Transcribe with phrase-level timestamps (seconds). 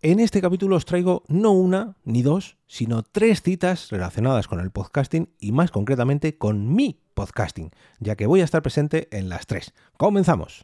[0.00, 4.70] En este capítulo os traigo no una ni dos, sino tres citas relacionadas con el
[4.70, 9.48] podcasting y más concretamente con mi podcasting, ya que voy a estar presente en las
[9.48, 9.74] tres.
[9.96, 10.62] ¡Comenzamos!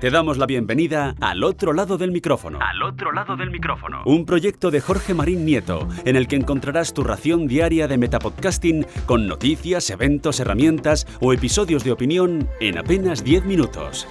[0.00, 2.58] Te damos la bienvenida al otro lado del micrófono.
[2.60, 4.02] Al otro lado del micrófono.
[4.04, 8.84] Un proyecto de Jorge Marín Nieto, en el que encontrarás tu ración diaria de metapodcasting
[9.06, 14.08] con noticias, eventos, herramientas o episodios de opinión en apenas 10 minutos.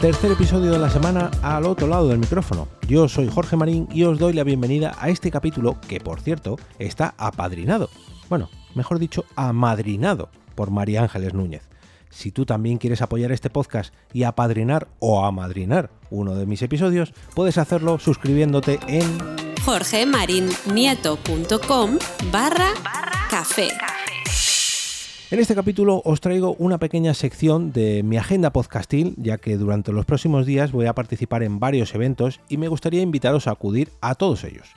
[0.00, 2.68] Tercer episodio de la semana al otro lado del micrófono.
[2.86, 6.56] Yo soy Jorge Marín y os doy la bienvenida a este capítulo que, por cierto,
[6.78, 7.90] está apadrinado.
[8.28, 11.68] Bueno, mejor dicho, amadrinado por María Ángeles Núñez.
[12.10, 17.12] Si tú también quieres apoyar este podcast y apadrinar o amadrinar uno de mis episodios,
[17.34, 19.18] puedes hacerlo suscribiéndote en
[19.64, 21.98] jorgemarinieto.com
[22.30, 22.68] barra
[23.28, 23.70] café.
[25.30, 29.92] En este capítulo os traigo una pequeña sección de mi agenda podcastil, ya que durante
[29.92, 33.90] los próximos días voy a participar en varios eventos y me gustaría invitaros a acudir
[34.00, 34.68] a todos ellos.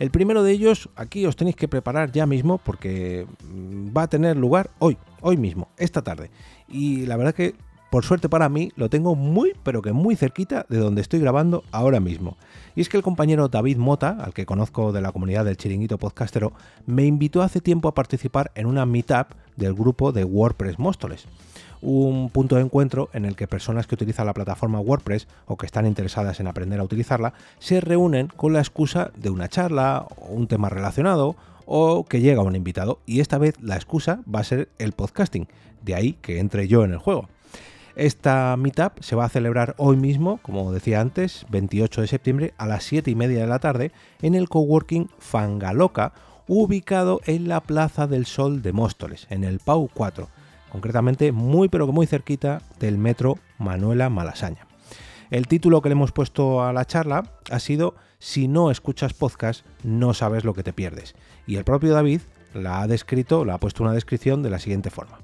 [0.00, 4.08] El primero de ellos, aquí os tenéis que preparar ya mismo porque mm, va a
[4.08, 6.32] tener lugar hoy, hoy mismo, esta tarde.
[6.66, 7.54] Y la verdad que,
[7.88, 11.62] por suerte para mí, lo tengo muy, pero que muy cerquita de donde estoy grabando
[11.70, 12.36] ahora mismo.
[12.74, 15.96] Y es que el compañero David Mota, al que conozco de la comunidad del chiringuito
[15.96, 16.54] podcastero,
[16.86, 21.26] me invitó hace tiempo a participar en una meetup del grupo de WordPress Móstoles.
[21.80, 25.66] Un punto de encuentro en el que personas que utilizan la plataforma WordPress o que
[25.66, 30.32] están interesadas en aprender a utilizarla se reúnen con la excusa de una charla o
[30.32, 31.34] un tema relacionado
[31.66, 35.48] o que llega un invitado y esta vez la excusa va a ser el podcasting,
[35.82, 37.28] de ahí que entre yo en el juego.
[37.94, 42.66] Esta meetup se va a celebrar hoy mismo, como decía antes, 28 de septiembre a
[42.66, 46.14] las 7 y media de la tarde en el coworking Fangaloca,
[46.48, 50.28] ubicado en la Plaza del Sol de Móstoles, en el PAU 4,
[50.70, 54.66] concretamente muy pero que muy cerquita del metro Manuela Malasaña.
[55.30, 59.64] El título que le hemos puesto a la charla ha sido Si no escuchas podcast,
[59.82, 61.14] no sabes lo que te pierdes.
[61.46, 62.20] Y el propio David
[62.54, 65.18] la ha descrito, la ha puesto una descripción de la siguiente forma.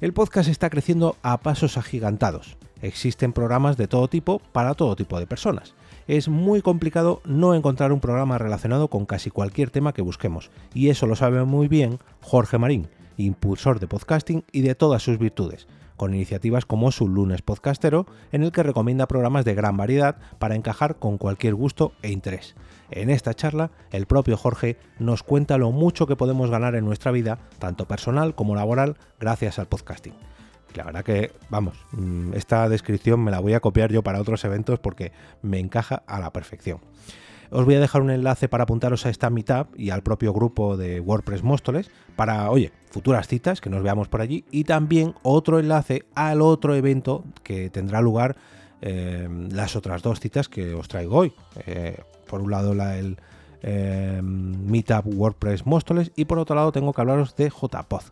[0.00, 2.56] El podcast está creciendo a pasos agigantados.
[2.82, 5.74] Existen programas de todo tipo para todo tipo de personas.
[6.06, 10.90] Es muy complicado no encontrar un programa relacionado con casi cualquier tema que busquemos, y
[10.90, 15.66] eso lo sabe muy bien Jorge Marín, impulsor de podcasting y de todas sus virtudes,
[15.96, 20.56] con iniciativas como su lunes podcastero, en el que recomienda programas de gran variedad para
[20.56, 22.54] encajar con cualquier gusto e interés.
[22.90, 27.12] En esta charla, el propio Jorge nos cuenta lo mucho que podemos ganar en nuestra
[27.12, 30.12] vida, tanto personal como laboral, gracias al podcasting.
[30.74, 34.44] La verdad que, vamos, mm, esta descripción me la voy a copiar yo para otros
[34.44, 35.12] eventos porque
[35.42, 36.80] me encaja a la perfección.
[37.50, 40.76] Os voy a dejar un enlace para apuntaros a esta meetup y al propio grupo
[40.76, 45.60] de WordPress Móstoles para, oye, futuras citas, que nos veamos por allí, y también otro
[45.60, 48.36] enlace al otro evento que tendrá lugar
[48.80, 51.32] eh, las otras dos citas que os traigo hoy.
[51.66, 51.96] Eh,
[52.26, 53.18] por un lado la, el
[53.62, 58.02] eh, Meetup WordPress Móstoles y por otro lado tengo que hablaros de JPod.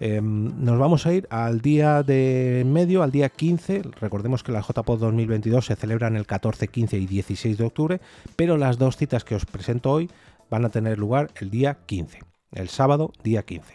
[0.00, 3.82] Nos vamos a ir al día de medio, al día 15.
[4.00, 8.00] Recordemos que la JPod 2022 se celebran el 14, 15 y 16 de octubre,
[8.36, 10.10] pero las dos citas que os presento hoy
[10.48, 12.20] van a tener lugar el día 15,
[12.52, 13.74] el sábado día 15.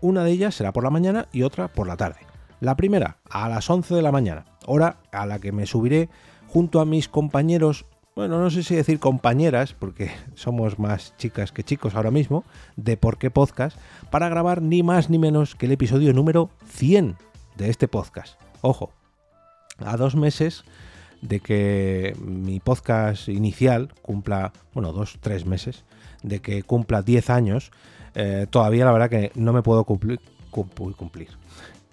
[0.00, 2.20] Una de ellas será por la mañana y otra por la tarde.
[2.60, 6.08] La primera a las 11 de la mañana, hora a la que me subiré
[6.46, 11.64] junto a mis compañeros, bueno, no sé si decir compañeras, porque somos más chicas que
[11.64, 12.44] chicos ahora mismo,
[12.76, 13.76] de Por qué Podcast,
[14.10, 17.16] para grabar ni más ni menos que el episodio número 100
[17.56, 18.40] de este podcast.
[18.60, 18.92] Ojo,
[19.78, 20.64] a dos meses
[21.22, 25.84] de que mi podcast inicial cumpla, bueno, dos, tres meses,
[26.22, 27.72] de que cumpla 10 años,
[28.14, 30.20] eh, todavía la verdad que no me puedo cumplir,
[30.50, 31.28] cumplir,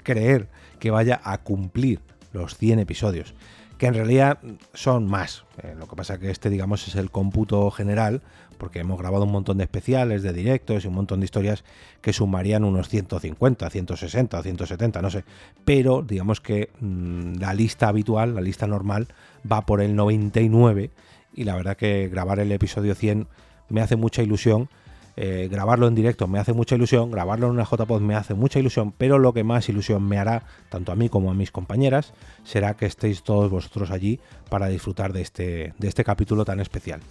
[0.04, 0.50] creer
[0.80, 2.00] que vaya a cumplir
[2.34, 3.34] los 100 episodios,
[3.82, 4.38] que en realidad
[4.76, 5.44] son más.
[5.64, 8.22] Eh, lo que pasa que este, digamos, es el cómputo general,
[8.60, 11.64] porque hemos grabado un montón de especiales, de directos y un montón de historias
[12.00, 15.24] que sumarían unos 150, 160, 170, no sé.
[15.66, 19.08] Pero digamos que mm, la lista habitual, la lista normal,
[19.52, 20.92] va por el 99
[21.34, 23.28] y la verdad que grabar el episodio 100
[23.70, 24.70] me hace mucha ilusión
[25.18, 28.60] eh, grabarlo en directo me hace mucha ilusión, grabarlo en una JPod me hace mucha
[28.60, 32.14] ilusión, pero lo que más ilusión me hará, tanto a mí como a mis compañeras,
[32.44, 34.20] será que estéis todos vosotros allí
[34.50, 37.02] para disfrutar de este, de este capítulo tan especial.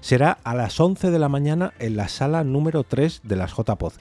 [0.00, 3.92] Será a las 11 de la mañana en la sala número 3 de las JPod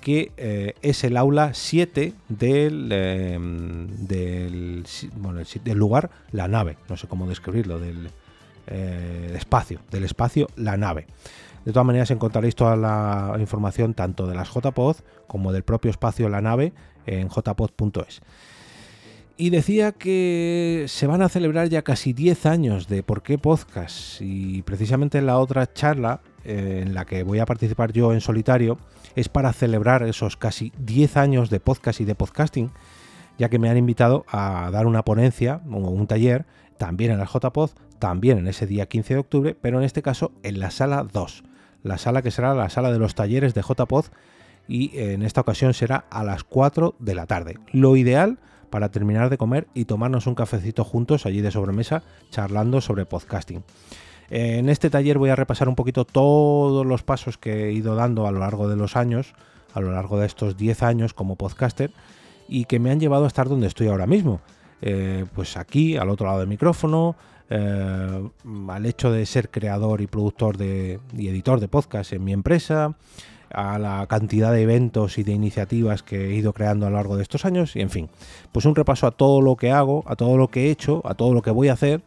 [0.00, 4.84] que eh, es el aula 7 del, em, del,
[5.74, 8.10] lugar, la nave, no sé cómo describirlo, del
[8.68, 11.06] eh, espacio, del espacio, la nave.
[11.64, 16.28] De todas maneras encontraréis toda la información tanto de las JPod como del propio espacio
[16.28, 16.72] la nave
[17.06, 18.20] en jpod.es.
[19.40, 24.20] Y decía que se van a celebrar ya casi 10 años de por qué podcast
[24.20, 28.20] y precisamente en la otra charla eh, en la que voy a participar yo en
[28.20, 28.78] solitario
[29.14, 32.72] es para celebrar esos casi 10 años de podcast y de podcasting,
[33.38, 36.44] ya que me han invitado a dar una ponencia o un taller
[36.76, 40.32] también en la JPod, también en ese día 15 de octubre, pero en este caso
[40.42, 41.44] en la sala 2,
[41.82, 44.06] la sala que será la sala de los talleres de JPod
[44.66, 47.56] y en esta ocasión será a las 4 de la tarde.
[47.72, 48.38] Lo ideal
[48.70, 53.64] para terminar de comer y tomarnos un cafecito juntos allí de sobremesa charlando sobre podcasting.
[54.30, 58.26] En este taller voy a repasar un poquito todos los pasos que he ido dando
[58.26, 59.32] a lo largo de los años,
[59.72, 61.92] a lo largo de estos 10 años como podcaster
[62.46, 64.40] y que me han llevado a estar donde estoy ahora mismo.
[64.80, 67.16] Eh, pues aquí, al otro lado del micrófono,
[67.50, 68.28] eh,
[68.68, 72.96] al hecho de ser creador y productor de, y editor de podcast en mi empresa,
[73.50, 77.16] a la cantidad de eventos y de iniciativas que he ido creando a lo largo
[77.16, 78.10] de estos años y en fin,
[78.52, 81.14] pues un repaso a todo lo que hago, a todo lo que he hecho, a
[81.14, 82.02] todo lo que voy a hacer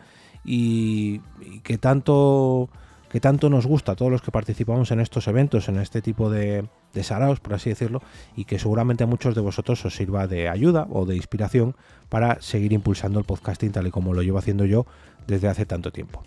[0.45, 1.19] y,
[1.63, 2.69] que tanto
[3.09, 6.29] que tanto nos gusta a todos los que participamos en estos eventos, en este tipo
[6.29, 8.01] de, de saraos, por así decirlo,
[8.35, 11.75] y que seguramente a muchos de vosotros os sirva de ayuda o de inspiración
[12.09, 14.85] para seguir impulsando el podcasting tal y como lo llevo haciendo yo
[15.27, 16.23] desde hace tanto tiempo.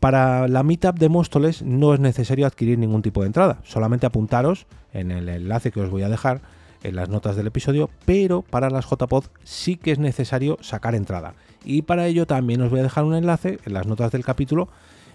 [0.00, 4.66] Para la Meetup de Móstoles no es necesario adquirir ningún tipo de entrada, solamente apuntaros
[4.92, 6.40] en el enlace que os voy a dejar
[6.84, 11.34] en las notas del episodio, pero para las JPod sí que es necesario sacar entrada.
[11.64, 14.68] Y para ello también os voy a dejar un enlace en las notas del capítulo.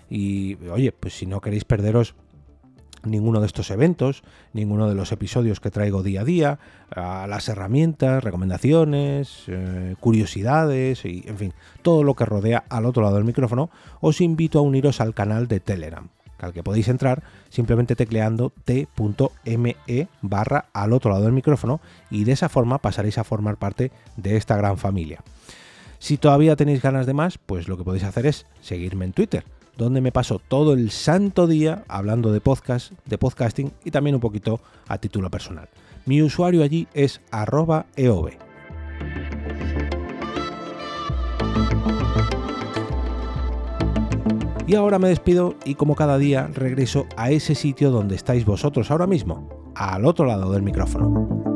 [0.10, 2.16] Y oye, pues si no queréis perderos
[3.06, 4.24] ninguno de estos eventos,
[4.54, 6.60] ninguno de los episodios que traigo día a día,
[6.96, 13.04] a las herramientas, recomendaciones, eh, curiosidades y, en fin, todo lo que rodea al otro
[13.04, 13.70] lado del micrófono,
[14.02, 16.10] os invito a uniros al canal de Telegram,
[16.40, 19.78] al que podéis entrar simplemente tecleando t.me
[20.22, 24.38] barra al otro lado del micrófono y de esa forma pasaréis a formar parte de
[24.38, 25.22] esta gran familia.
[26.00, 29.46] Si todavía tenéis ganas de más, pues lo que podéis hacer es seguirme en Twitter
[29.78, 34.22] donde me paso todo el santo día hablando de podcast, de podcasting y también un
[34.22, 35.70] poquito a título personal.
[36.06, 38.30] Mi usuario allí es arroba eov.
[44.66, 48.92] Y ahora me despido y como cada día regreso a ese sitio donde estáis vosotros
[48.92, 51.53] ahora mismo, al otro lado del micrófono.